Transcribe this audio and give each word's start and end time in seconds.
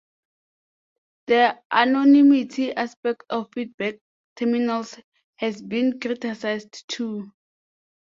The 1.27 1.59
anonymity 1.69 2.73
aspect 2.73 3.21
of 3.29 3.51
feedback 3.53 3.99
terminals 4.35 4.97
has 5.35 5.61
been 5.61 5.99
criticized 5.99 6.85
too. 6.87 7.31